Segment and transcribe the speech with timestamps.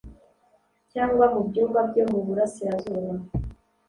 [0.91, 3.11] Cyangwa mu byumba byo mu Burasirazuba,